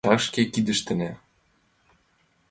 Лачак 0.07 0.21
шке 0.25 0.41
кидыштына. 0.53 1.11